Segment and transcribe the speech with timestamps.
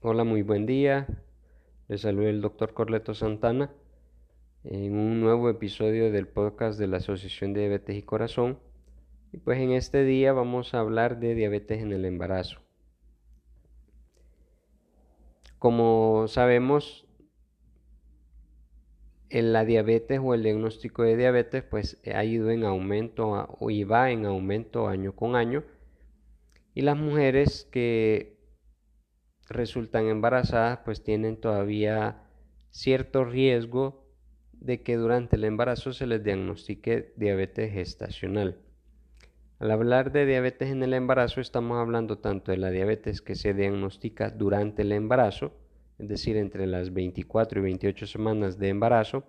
[0.00, 1.08] Hola, muy buen día.
[1.88, 3.74] Les saluda el doctor Corleto Santana
[4.62, 8.60] en un nuevo episodio del podcast de la Asociación de Diabetes y Corazón.
[9.32, 12.60] Y pues en este día vamos a hablar de diabetes en el embarazo.
[15.58, 17.04] Como sabemos,
[19.30, 24.12] en la diabetes o el diagnóstico de diabetes pues ha ido en aumento y va
[24.12, 25.64] en aumento año con año.
[26.72, 28.37] Y las mujeres que
[29.48, 32.22] resultan embarazadas pues tienen todavía
[32.70, 34.06] cierto riesgo
[34.52, 38.58] de que durante el embarazo se les diagnostique diabetes gestacional.
[39.58, 43.54] Al hablar de diabetes en el embarazo estamos hablando tanto de la diabetes que se
[43.54, 45.52] diagnostica durante el embarazo,
[45.98, 49.24] es decir, entre las 24 y 28 semanas de embarazo,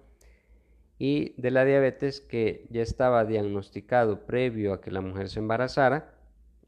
[0.99, 6.13] y de la diabetes que ya estaba diagnosticado previo a que la mujer se embarazara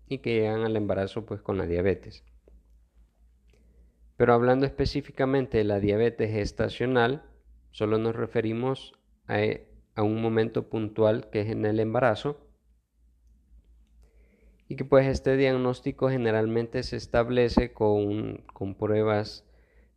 [0.08, 2.24] y que llegan al embarazo pues con la diabetes.
[4.22, 7.24] Pero hablando específicamente de la diabetes gestacional,
[7.72, 8.94] solo nos referimos
[9.28, 12.38] a, un momento puntual que es en el embarazo
[14.68, 19.44] y que pues este diagnóstico generalmente se establece con, con pruebas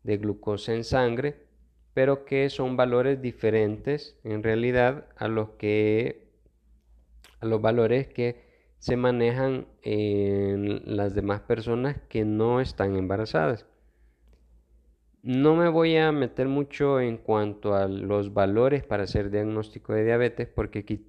[0.05, 1.45] de glucosa en sangre,
[1.93, 6.31] pero que son valores diferentes en realidad a los que
[7.41, 8.43] a los valores que
[8.79, 13.67] se manejan en las demás personas que no están embarazadas.
[15.25, 20.05] No me voy a meter mucho en cuanto a los valores para hacer diagnóstico de
[20.05, 21.07] diabetes porque aquí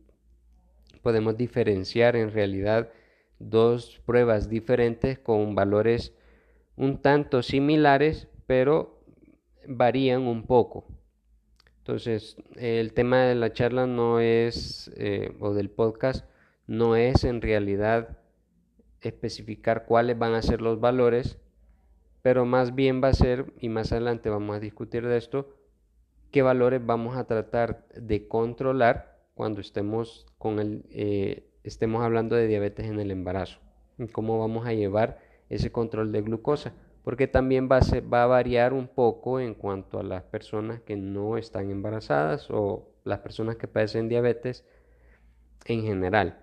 [1.02, 2.94] podemos diferenciar en realidad
[3.40, 6.14] dos pruebas diferentes con valores
[6.78, 9.04] un tanto similares pero
[9.68, 10.88] varían un poco.
[11.80, 16.26] Entonces el tema de la charla no es eh, o del podcast
[16.68, 18.18] no es en realidad
[19.02, 21.38] especificar cuáles van a ser los valores
[22.26, 25.48] pero más bien va a ser, y más adelante vamos a discutir de esto,
[26.32, 32.48] qué valores vamos a tratar de controlar cuando estemos, con el, eh, estemos hablando de
[32.48, 33.60] diabetes en el embarazo,
[34.00, 35.20] y cómo vamos a llevar
[35.52, 36.74] ese control de glucosa,
[37.04, 40.96] porque también va a, va a variar un poco en cuanto a las personas que
[40.96, 44.66] no están embarazadas o las personas que padecen diabetes
[45.66, 46.40] en general.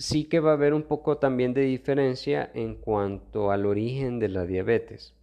[0.00, 4.28] Sí que va a haber un poco también de diferencia en cuanto al origen de
[4.30, 5.14] la diabetes.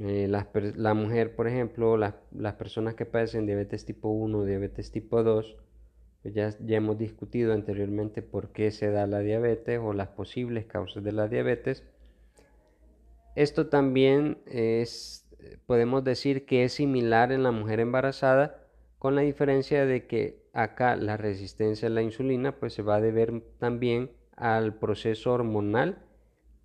[0.00, 5.22] Eh, la, mujer, por ejemplo, las personas que padecen diabetes tipo 1 o diabetes tipo
[5.22, 5.56] 2,
[6.22, 10.66] pues ya, ya hemos discutido anteriormente por qué se da la diabetes o las posibles
[10.66, 11.84] causas de la diabetes.
[13.36, 15.30] Esto también es,
[15.66, 18.64] podemos decir que es similar en la mujer embarazada,
[18.98, 23.00] con la diferencia de que acá la resistencia a la insulina pues se va a
[23.00, 25.98] deber también al proceso hormonal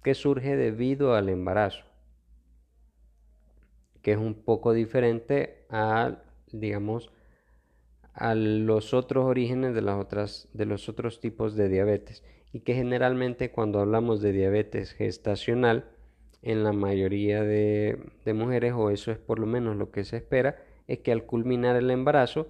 [0.02, 1.86] que surge debido al embarazo,
[4.02, 7.12] que es un poco diferente a, digamos,
[8.14, 12.24] a los otros orígenes de las otras de los otros tipos de diabetes.
[12.52, 15.86] Y que generalmente cuando hablamos de diabetes gestacional
[16.42, 20.18] en la mayoría de, de mujeres o eso es por lo menos lo que se
[20.18, 22.48] espera es que al culminar el embarazo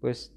[0.00, 0.34] pues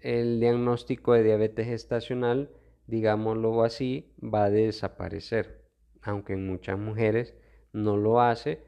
[0.00, 2.50] el diagnóstico de diabetes gestacional,
[2.86, 5.64] digámoslo así, va a desaparecer,
[6.02, 7.34] aunque en muchas mujeres
[7.72, 8.62] no lo hace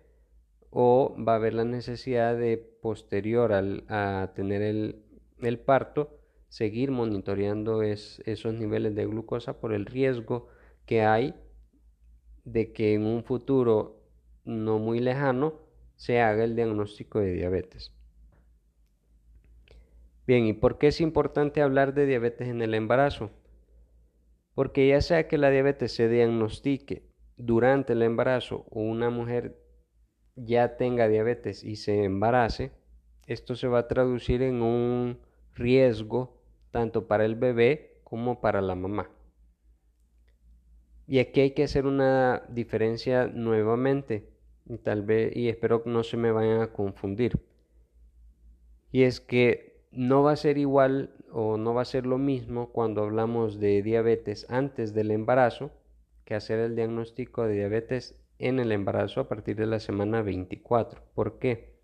[0.71, 3.85] o va a haber la necesidad de posterior al,
[4.35, 10.49] tener el, parto seguir monitoreando esos niveles de glucosa por el riesgo
[10.87, 11.35] que hay
[12.45, 14.03] de que en un futuro
[14.45, 15.55] no muy lejano
[15.97, 17.93] se haga el diagnóstico de diabetes.
[20.31, 23.33] Bien, ¿y por qué es importante hablar de diabetes en el embarazo?
[24.55, 27.03] Porque ya sea que la diabetes se diagnostique
[27.37, 29.61] durante el embarazo o una mujer
[30.37, 32.71] ya tenga diabetes y se embarace,
[33.27, 35.19] esto se va a traducir en un
[35.57, 36.41] riesgo
[36.71, 39.11] tanto para el bebé como para la mamá.
[41.09, 44.31] Y aquí hay que hacer una diferencia nuevamente,
[44.65, 47.41] y tal vez, y espero que no se me vayan a confundir.
[48.93, 52.71] Y es que no va a ser igual o no va a ser lo mismo
[52.71, 55.71] cuando hablamos de diabetes antes del embarazo
[56.25, 61.03] que hacer el diagnóstico de diabetes en el embarazo a partir de la semana 24.
[61.15, 61.75] ¿Por qué?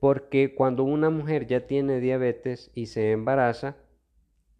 [0.00, 3.76] Porque cuando una mujer ya tiene diabetes y se embaraza,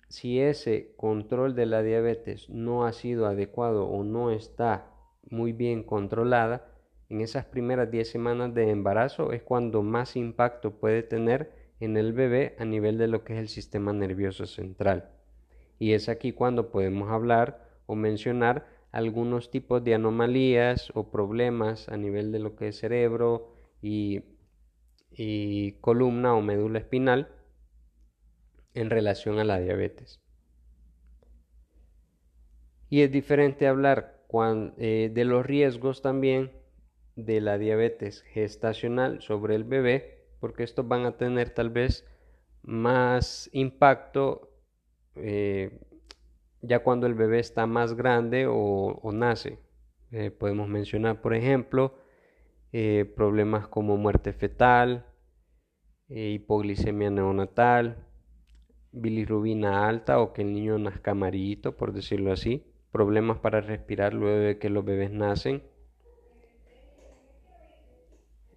[0.09, 4.91] si ese control de la diabetes no ha sido adecuado o no está
[5.31, 6.74] muy bien controlada,
[7.09, 12.13] en esas primeras 10 semanas de embarazo es cuando más impacto puede tener en el
[12.13, 15.11] bebé a nivel de lo que es el sistema nervioso central.
[15.79, 21.97] Y es aquí cuando podemos hablar o mencionar algunos tipos de anomalías o problemas a
[21.97, 23.53] nivel de lo que es cerebro
[23.83, 24.23] y,
[25.81, 27.29] columna o médula espinal
[28.73, 30.21] en relación a la diabetes.
[32.89, 34.25] Y es diferente hablar
[34.79, 36.51] eh, de los riesgos también
[37.17, 42.07] de la diabetes gestacional sobre el bebé, porque estos van a tener tal vez
[42.63, 44.51] más impacto
[45.17, 45.81] eh,
[46.63, 49.59] ya cuando el bebé está más grande o, nace.
[50.11, 51.95] Eh, podemos mencionar, por ejemplo,
[53.15, 55.07] problemas como muerte fetal,
[56.09, 58.05] hipoglicemia neonatal,
[58.95, 64.39] bilirrubina alta o que el niño nazca amarillito, por decirlo así, problemas para respirar luego
[64.39, 65.63] de que los bebés nacen.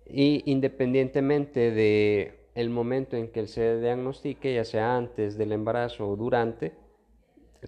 [0.09, 6.15] Y independientemente de el momento en que se diagnostique, ya sea antes del embarazo o
[6.15, 6.73] durante,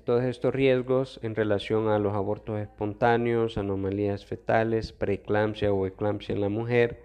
[0.03, 6.41] todos estos riesgos en relación a los abortos espontáneos, anomalías fetales, preeclampsia o eclampsia en
[6.41, 7.03] la mujer,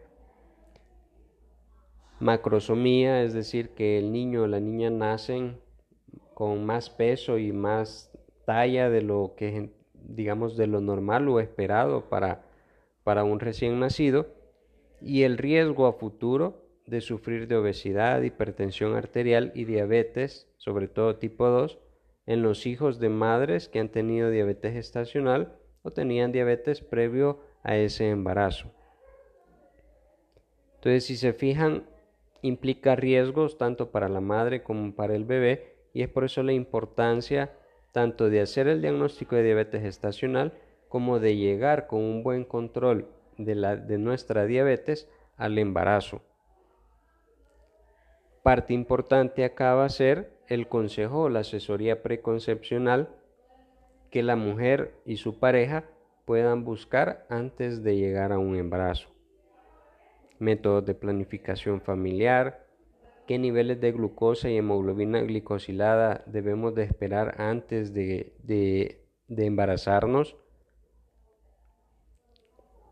[2.21, 5.59] macrosomía, es decir, que el niño o la niña nacen
[6.33, 8.11] con más peso y más
[8.45, 12.45] talla de lo que digamos de lo normal o esperado para,
[13.03, 14.27] para un recién nacido
[15.05, 21.17] y el riesgo a futuro de sufrir de obesidad, hipertensión arterial y diabetes, sobre todo
[21.17, 21.79] tipo 2,
[22.27, 27.77] en los hijos de madres que han tenido diabetes gestacional o tenían diabetes previo a
[27.77, 28.71] ese embarazo.
[30.77, 31.85] Entonces, si se fijan,
[32.41, 36.53] implica riesgos tanto para la madre como para el bebé y es por eso la
[36.53, 37.53] importancia
[37.93, 40.55] tanto de hacer el diagnóstico de diabetes gestacional
[40.89, 43.09] como de llegar con un buen control
[43.39, 46.23] de, la, de nuestra diabetes al embarazo.
[48.43, 53.09] Parte importante acá va a ser el consejo o la asesoría preconcepcional
[54.11, 55.85] que la mujer y su pareja
[56.25, 59.09] puedan buscar antes de llegar a un embarazo.
[60.39, 62.67] Métodos de planificación familiar,
[63.27, 70.37] qué niveles de glucosa y hemoglobina glicosilada debemos de esperar antes de, embarazarnos,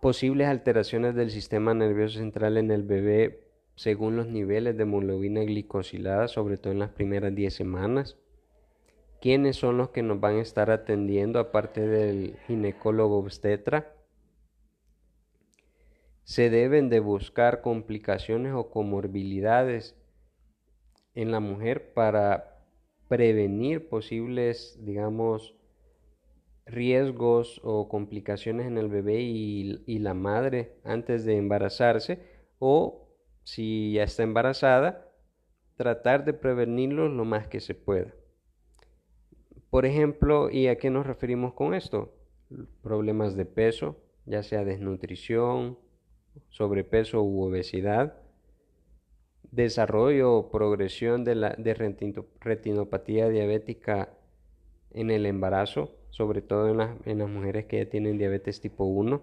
[0.02, 3.46] posibles alteraciones del sistema nervioso central en el bebé
[3.76, 8.19] según los niveles de hemoglobina glicosilada, sobre todo en las primeras 10 semanas.
[9.20, 13.94] ¿Quiénes son los que nos van a estar atendiendo aparte del ginecólogo obstetra?
[16.25, 19.94] Se deben de buscar complicaciones o comorbilidades
[21.14, 22.58] en la mujer para
[23.06, 25.54] prevenir posibles, digamos,
[26.73, 32.19] riesgos o complicaciones en el bebé y, la madre antes de embarazarse
[32.59, 33.09] o
[33.45, 35.09] si ya está embarazada,
[35.77, 38.13] tratar de prevenirlo lo más que se pueda.
[39.71, 42.15] Por ejemplo, ¿y a qué nos referimos con esto?
[42.83, 43.97] Problemas de peso,
[44.27, 45.79] ya sea desnutrición,
[46.51, 48.23] sobrepeso u obesidad,
[49.51, 51.75] desarrollo o progresión de, la, de
[52.41, 54.11] retinopatía diabética
[54.91, 59.20] en el embarazo, sobre todo en, en, las mujeres que ya tienen diabetes tipo 1.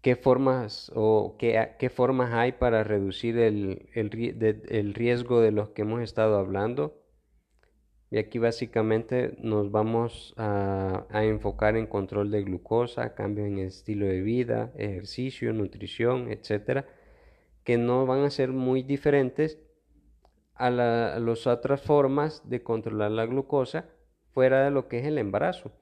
[0.00, 5.82] ¿Qué formas, o qué, qué formas hay para reducir el, el, riesgo de los que
[5.82, 7.02] hemos estado hablando?
[8.12, 13.66] Y aquí básicamente nos vamos a, a, enfocar en control de glucosa, cambio en el
[13.66, 16.86] estilo de vida, ejercicio, nutrición, etcétera
[17.64, 19.58] que no van a ser muy diferentes
[20.54, 23.86] a, las otras formas de controlar la glucosa
[24.32, 25.72] fuera de lo que es el embarazo.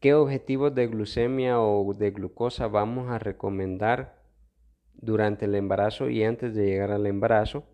[0.00, 4.22] ¿Qué objetivos de glucemia o de glucosa vamos a recomendar
[4.94, 7.64] durante el embarazo y antes de llegar al embarazo?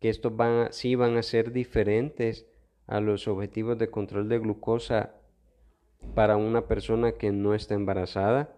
[0.00, 2.46] Que estos van sí van a ser diferentes
[2.86, 5.14] a los objetivos de control de glucosa
[6.14, 8.56] para una persona que no está embarazada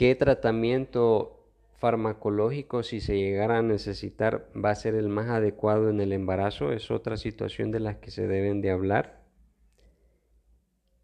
[0.00, 1.39] ¿Qué tratamiento
[1.80, 6.72] farmacológico, si se llegara a necesitar, va a ser el más adecuado en el embarazo?
[6.72, 9.24] Es otra situación de las que se deben de hablar.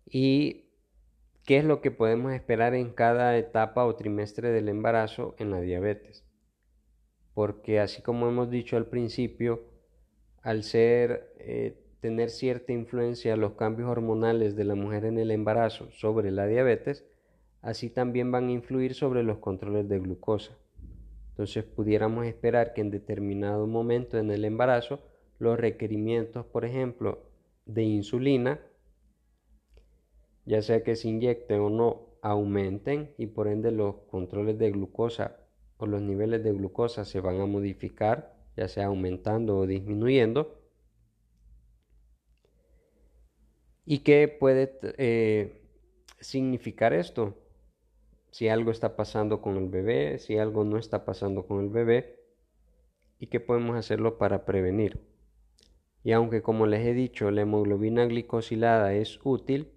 [0.04, 0.66] ¿Y
[1.44, 5.60] qué es lo que podemos esperar en cada etapa o trimestre del embarazo en la
[5.62, 6.24] diabetes?
[7.32, 9.64] Porque así como hemos dicho al principio,
[10.42, 15.90] al ser eh, tener cierta influencia los cambios hormonales de la mujer en el embarazo
[15.90, 17.06] sobre la diabetes,
[17.62, 20.56] así también van a influir sobre los controles de glucosa.
[21.36, 25.00] Entonces pudiéramos esperar que en determinado momento en el embarazo
[25.38, 27.18] los requerimientos, por ejemplo,
[27.66, 28.58] de insulina,
[30.46, 35.36] ya sea que se inyecten o no, aumenten y por ende los controles de glucosa
[35.76, 40.58] o los niveles de glucosa se van a modificar ya sea aumentando o disminuyendo.
[43.84, 45.60] ¿Y qué puede eh,
[46.18, 47.36] significar esto?
[48.36, 52.20] Si algo está pasando con el bebé, si algo no está pasando con el bebé,
[53.18, 55.00] y qué podemos hacerlo para prevenir.
[56.04, 59.72] Y aunque como les he dicho, la hemoglobina glicosilada es útil,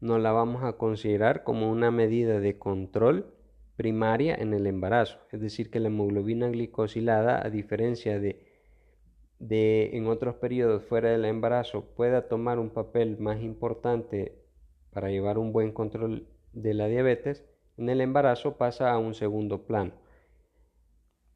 [0.00, 3.32] no la vamos a considerar como una medida de control
[3.76, 5.20] primaria en el embarazo.
[5.30, 8.44] Es decir, que la hemoglobina glicosilada, a diferencia de,
[9.38, 14.34] en otros periodos fuera del embarazo, pueda tomar un papel más importante
[14.90, 17.44] para llevar un buen control de la diabetes,
[17.80, 19.92] en el embarazo pasa a un segundo plano.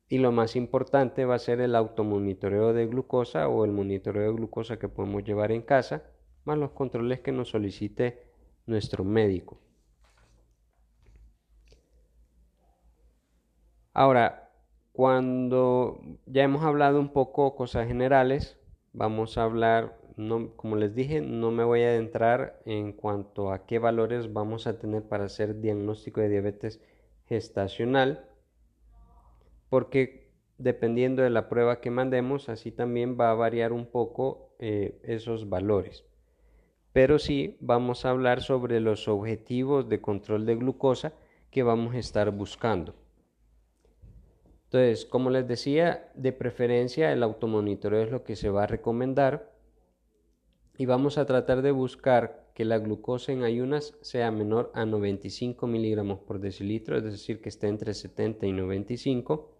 [0.09, 4.37] Y lo más importante va a ser el automonitoreo de glucosa o el monitoreo de
[4.37, 6.03] glucosa que podemos llevar en casa,
[6.45, 8.23] más los controles que nos solicite
[8.67, 9.59] nuestro médico.
[13.95, 14.51] Ahora,
[14.93, 18.59] cuando ya hemos hablado un poco cosas generales,
[18.93, 19.99] vamos a hablar,
[20.57, 24.79] como les dije, no me voy a adentrar en cuanto a qué valores vamos a
[24.79, 26.81] tener para hacer diagnóstico de diabetes
[27.27, 28.29] gestacional,
[29.69, 35.01] porque dependiendo de la prueba que mandemos, así también va a variar un poco eh,
[35.03, 36.05] esos valores
[36.95, 41.13] pero sí vamos a hablar sobre los objetivos de control de glucosa
[41.51, 42.95] que vamos a estar buscando.
[44.67, 49.54] Entonces, como les decía, de preferencia el automonitoreo es lo que se va a recomendar
[50.77, 55.67] y vamos a tratar de buscar que la glucosa en ayunas sea menor a 95
[55.67, 59.51] miligramos por decilitro, es decir, que esté entre 70 y 95.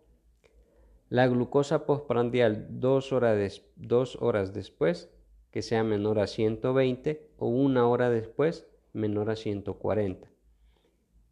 [1.09, 5.11] La glucosa postprandial dos horas, dos horas después
[5.51, 10.35] que sea menor a 120 o una hora después menor a 140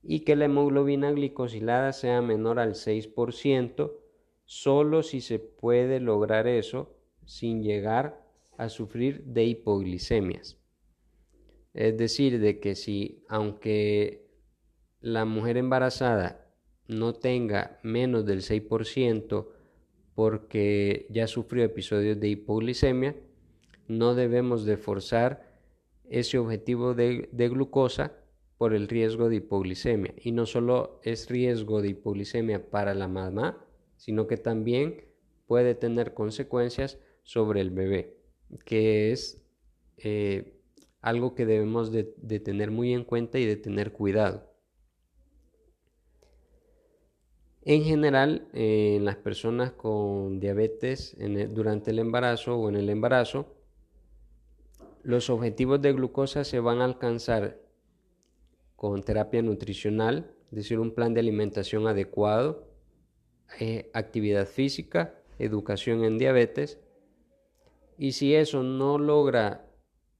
[0.03, 3.93] y que la hemoglobina glicosilada sea menor al 6%,
[4.45, 8.22] solo si se puede lograr eso sin llegar
[8.57, 10.59] a sufrir de hipoglicemias.
[11.75, 14.27] Es decir, de que si aunque
[15.01, 16.53] la mujer embarazada
[16.87, 19.49] no tenga menos del 6%
[20.15, 23.17] porque ya sufrió episodios de hipoglicemia,
[23.89, 25.53] no debemos de forzar
[26.09, 28.13] ese objetivo de, glucosa
[28.59, 30.15] por el riesgo de hipoglicemia.
[30.19, 33.65] Y no solo es riesgo de hipoglicemia para la mamá,
[33.97, 35.07] sino que también
[35.47, 38.17] puede tener consecuencias sobre el bebé,
[38.65, 39.43] que es
[39.97, 40.61] eh,
[41.01, 42.05] algo que debemos de,
[42.41, 44.51] tener muy en cuenta y de tener cuidado.
[47.65, 51.17] En general, eh, en las personas con diabetes
[51.51, 53.55] durante el embarazo o en el embarazo,
[55.03, 57.61] los objetivos de glucosa se van a alcanzar
[58.77, 62.69] con terapia nutricional, es decir, un plan de alimentación adecuado,
[63.61, 66.81] eh, actividad física, educación en diabetes.
[68.03, 69.71] Y si eso no logra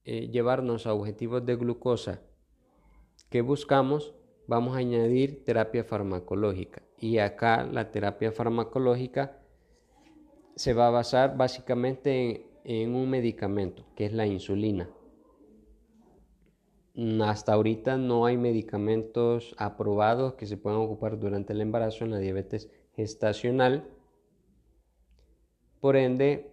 [0.05, 2.21] eh, llevarnos a objetivos de glucosa
[3.29, 4.13] que buscamos,
[4.47, 6.81] vamos a añadir terapia farmacológica.
[6.97, 9.41] Y acá la terapia farmacológica
[10.55, 14.89] se va a basar básicamente en en un medicamento, que es la insulina.
[17.25, 22.19] Hasta ahorita no hay medicamentos aprobados que se puedan ocupar durante el embarazo en la
[22.19, 23.89] diabetes gestacional.
[25.81, 26.52] Por ende,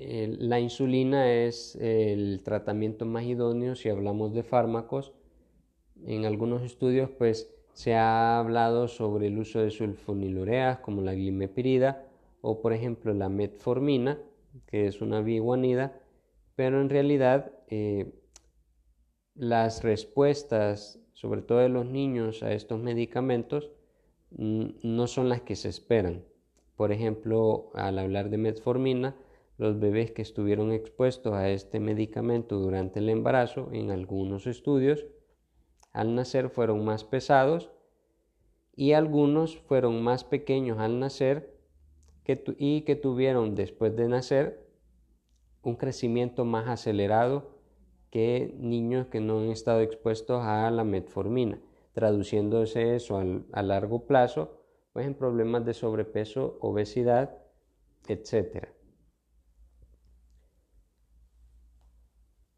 [0.00, 5.12] la insulina es el tratamiento más idóneo si hablamos de fármacos.
[6.04, 12.06] En algunos estudios pues se ha hablado sobre el uso de sulfonilureas como la glimepirida
[12.40, 14.18] o por ejemplo la metformina
[14.66, 16.00] que es una biguanida,
[16.56, 18.12] pero en realidad eh,
[19.34, 23.70] las respuestas, sobre todo de los niños, a estos medicamentos
[24.30, 26.24] no son las que se esperan.
[26.76, 29.16] Por ejemplo, al hablar de metformina,
[29.60, 35.06] los bebés que estuvieron expuestos a este medicamento durante el embarazo, en algunos estudios,
[35.92, 37.70] al nacer fueron más pesados
[38.74, 41.54] y algunos fueron más pequeños al nacer
[42.56, 44.66] y que tuvieron después de nacer
[45.62, 47.50] un crecimiento más acelerado
[48.10, 51.60] que niños que no han estado expuestos a la metformina,
[51.92, 53.20] traduciéndose eso
[53.52, 54.56] a largo plazo
[54.94, 57.36] pues en problemas de sobrepeso, obesidad,
[58.08, 58.79] etc.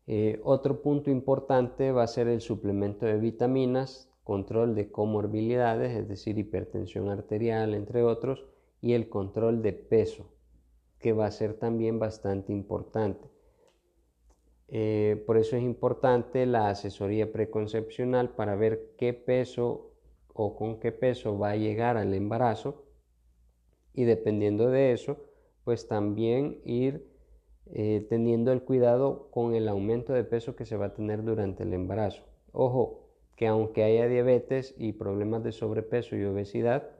[0.07, 6.09] Eh, otro punto importante va a ser el suplemento de vitaminas, control de comorbilidades, es
[6.09, 8.45] decir, hipertensión arterial, entre otros,
[8.81, 10.27] y el control de peso,
[10.99, 13.29] que va a ser también bastante importante.
[14.69, 19.93] Eh, por eso es importante la asesoría preconcepcional para ver qué peso
[20.33, 22.87] o con qué peso va a llegar al embarazo
[23.93, 25.19] y dependiendo de eso
[25.65, 27.12] pues también ir
[27.67, 31.63] eh, teniendo el cuidado con el aumento de peso que se va a tener durante
[31.63, 32.23] el embarazo.
[32.53, 33.03] Ojo,
[33.37, 36.91] que aunque haya diabetes y problemas de sobrepeso y obesidad,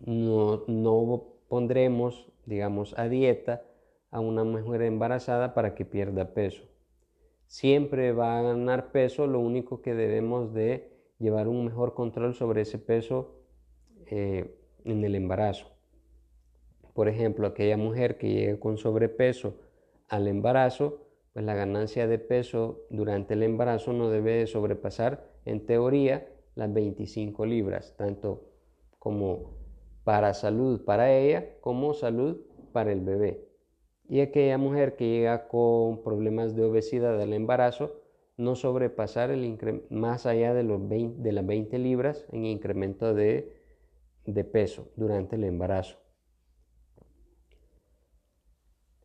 [0.00, 3.64] no, no pondremos, digamos, a dieta
[4.10, 6.62] a una mujer embarazada para que pierda peso.
[7.46, 12.62] Siempre va a ganar peso, lo único que debemos de llevar un mejor control sobre
[12.62, 13.40] ese peso
[14.06, 15.73] eh, en el embarazo.
[16.94, 19.56] Por ejemplo, aquella mujer que llegue con sobrepeso
[20.08, 21.02] al embarazo,
[21.34, 27.44] pues la ganancia de peso durante el embarazo no debe sobrepasar, en teoría, las 25
[27.44, 28.44] libras, tanto
[28.98, 29.64] como
[30.04, 32.36] para salud para ella como salud
[32.72, 33.48] para el bebé.
[34.08, 38.02] Y aquella mujer que llega con problemas de obesidad al embarazo,
[38.36, 43.52] no sobrepasar el más allá de las 20 libras en incremento de,
[44.52, 45.96] peso durante el embarazo.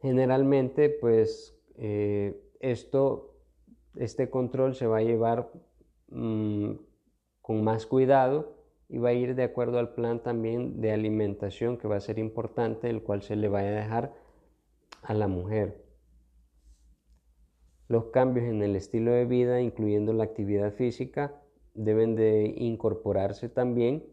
[0.02, 3.36] Generalmente, pues eh, esto,
[3.96, 5.52] este control se va a llevar
[6.10, 6.72] mm,
[7.42, 8.56] con más cuidado
[8.88, 12.18] y va a ir de acuerdo al plan también de alimentación que va a ser
[12.18, 14.14] importante, el cual se le va a dejar
[15.04, 15.84] a la mujer.
[17.88, 21.42] Los cambios en el estilo de vida, incluyendo la actividad física,
[21.74, 24.06] deben de incorporarse también.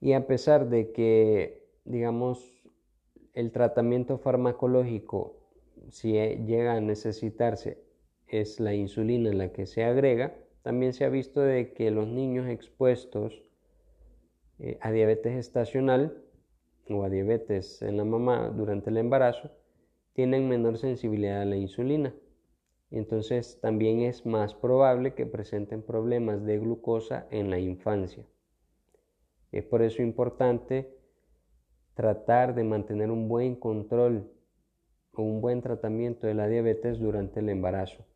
[0.00, 2.57] Y a pesar de que, digamos,
[3.34, 5.36] el tratamiento farmacológico,
[5.90, 7.82] si llega a necesitarse,
[8.26, 12.46] es la insulina la que se agrega, también se ha visto de que los niños
[12.48, 13.42] expuestos
[14.58, 16.22] eh, a diabetes estacional
[16.90, 19.50] o a diabetes en la mamá durante el embarazo
[20.12, 22.14] tienen menor sensibilidad a la insulina.
[22.90, 28.24] entonces también es más probable que presenten problemas de glucosa en la infancia.
[29.52, 30.98] Es por eso importante
[31.98, 34.30] tratar de mantener un buen control
[35.14, 38.06] o un buen tratamiento de la diabetes durante el embarazo.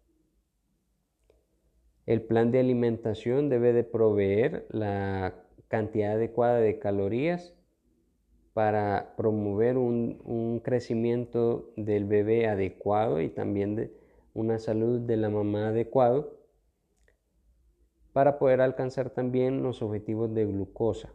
[2.07, 5.35] El plan de alimentación debe de proveer la
[5.67, 7.57] cantidad adecuada de calorías
[8.53, 13.93] para promover un, crecimiento del bebé adecuado y también de
[14.33, 16.39] una salud de la mamá adecuado
[18.13, 21.13] para poder alcanzar también los objetivos de glucosa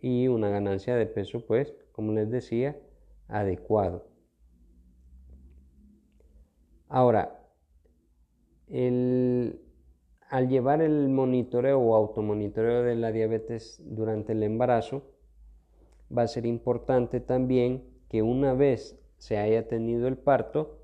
[0.00, 2.78] y una ganancia de peso pues como les decía
[3.26, 4.06] adecuado.
[6.88, 7.42] Ahora
[8.68, 15.04] al llevar el monitoreo o automonitoreo de la diabetes durante el embarazo,
[16.16, 20.82] va a ser importante también que una vez se haya tenido el parto,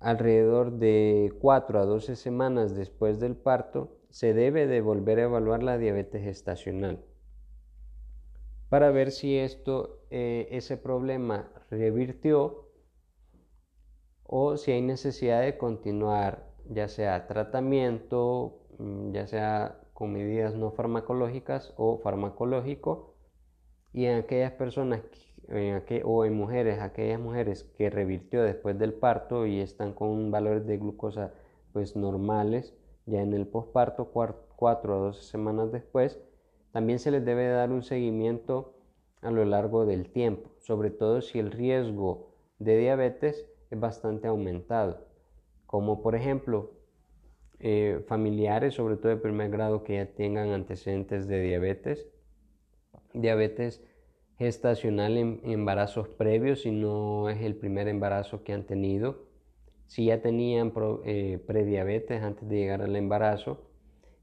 [0.00, 5.62] alrededor de 4 a 12 semanas después del parto, se debe de volver a evaluar
[5.62, 7.04] la diabetes gestacional
[8.74, 12.72] para ver si esto, eh, ese problema revirtió
[14.24, 20.72] o si hay necesidad de continuar ya sea tratamiento, mm, ya sea con medidas no
[20.72, 23.14] farmacológicas o farmacológico,
[23.92, 25.02] y en aquellas personas
[26.02, 30.78] o en mujeres, aquellas mujeres que revirtió después del parto y están con valores de
[30.78, 31.32] glucosa
[31.72, 32.74] pues normales,
[33.06, 34.10] ya en el posparto,
[34.56, 36.18] cuatro a 12 semanas después,
[36.74, 38.74] también se les debe dar un seguimiento
[39.22, 45.14] a lo largo del tiempo, sobre todo si el riesgo de diabetes es bastante aumentado
[45.74, 46.70] como por ejemplo
[47.58, 52.06] eh, familiares, sobre todo de primer grado, que ya tengan antecedentes de diabetes,
[53.12, 53.82] diabetes
[54.38, 59.26] gestacional en embarazos previos, si no es el primer embarazo que han tenido,
[59.88, 60.72] si ya tenían
[61.06, 63.60] eh, prediabetes antes de llegar al embarazo,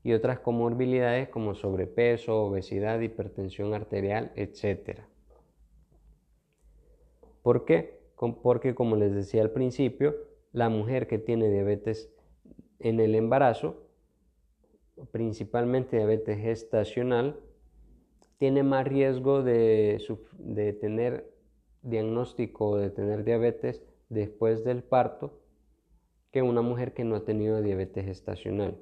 [0.03, 5.01] y otras comorbilidades como sobrepeso, obesidad, hipertensión arterial, etc.
[7.43, 8.01] ¿Por qué?
[8.41, 10.15] Porque como les decía al principio,
[10.51, 12.11] la mujer que tiene diabetes
[12.79, 13.87] en el embarazo,
[15.11, 17.39] principalmente diabetes gestacional,
[18.37, 19.99] tiene más riesgo de,
[20.81, 21.31] tener
[21.83, 25.39] diagnóstico de tener diabetes después del parto
[26.31, 28.81] que una mujer que no ha tenido diabetes gestacional.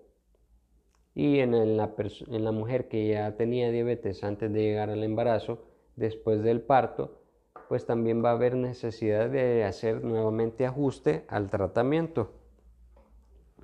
[1.19, 5.59] Y en la, en la mujer que ya tenía diabetes antes de llegar al embarazo,
[5.97, 7.19] después del parto,
[7.67, 12.31] pues también va a haber necesidad de hacer nuevamente ajuste al tratamiento,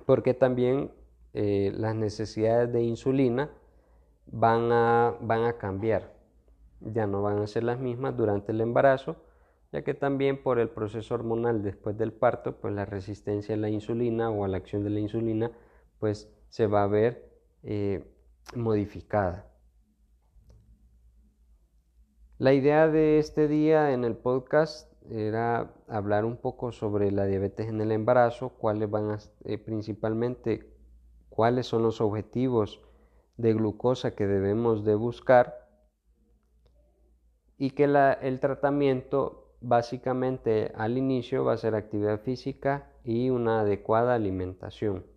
[0.04, 0.90] porque también
[1.32, 3.48] eh, las necesidades de insulina
[4.26, 6.12] van a, van a cambiar,
[6.82, 9.16] ya no van a ser las mismas durante el embarazo,
[9.72, 13.70] ya que también por el proceso hormonal después del parto, pues la resistencia a la
[13.70, 15.52] insulina o a la acción de la insulina,
[15.98, 17.25] pues se va a ver
[17.68, 18.04] eh,
[18.54, 19.50] modificada.
[22.38, 27.66] La idea de este día en el podcast era hablar un poco sobre la diabetes
[27.66, 30.72] en el embarazo, cuáles van a, eh, principalmente
[31.28, 32.80] cuáles son los objetivos
[33.36, 35.68] de glucosa que debemos de buscar
[37.58, 37.84] y que
[38.22, 45.15] el tratamiento básicamente al inicio va a ser actividad física y una adecuada alimentación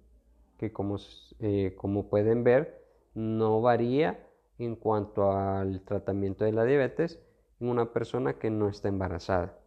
[0.59, 0.97] que como,
[1.39, 4.27] eh, como pueden ver no varía
[4.59, 7.19] en cuanto al tratamiento de la diabetes
[7.59, 9.57] en una persona que no está embarazada.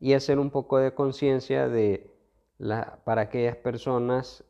[0.00, 2.10] Y hacer un poco de conciencia de
[2.58, 4.44] la, para aquellas personas,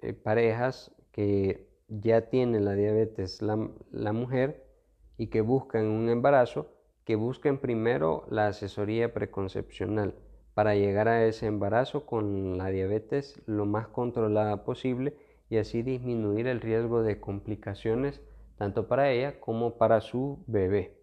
[0.00, 4.66] eh, parejas que ya tienen la diabetes la, la mujer
[5.16, 6.66] y que buscan un embarazo,
[7.04, 10.14] que busquen primero la asesoría preconcepcional
[10.54, 15.16] para llegar a ese embarazo con la diabetes lo más controlada posible
[15.50, 18.22] y así disminuir el riesgo de complicaciones
[18.56, 20.96] tanto para ella como para su bebé.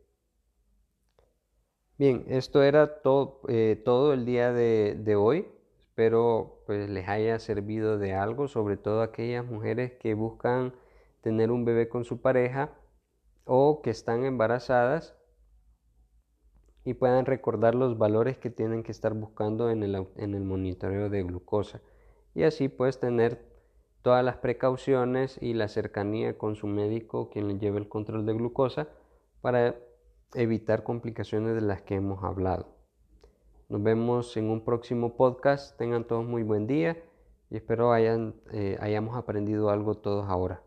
[1.97, 5.47] Bien, esto era todo, eh, todo el día de, hoy.
[5.79, 10.73] Espero pues les haya servido de algo, sobre todo aquellas mujeres que buscan
[11.21, 12.71] tener un bebé con su pareja
[13.45, 15.15] o que están embarazadas
[16.83, 21.09] y puedan recordar los valores que tienen que estar buscando en el, en el monitoreo
[21.09, 21.81] de glucosa.
[22.33, 23.45] Y así puedes tener
[24.01, 28.33] todas las precauciones y la cercanía con su médico quien le lleve el control de
[28.33, 28.87] glucosa
[29.41, 29.75] para
[30.33, 32.67] evitar complicaciones de las que hemos hablado.
[33.69, 35.77] Nos vemos en un próximo podcast.
[35.77, 36.97] Tengan todos muy buen día
[37.49, 40.61] y espero hayan, eh, hayamos aprendido algo todos ahora.